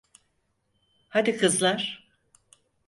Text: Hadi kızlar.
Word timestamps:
Hadi 1.09 1.37
kızlar. 1.37 2.05